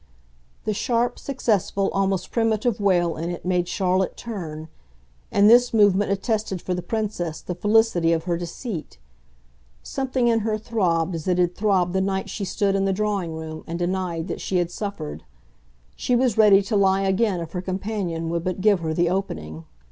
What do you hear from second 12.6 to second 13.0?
in the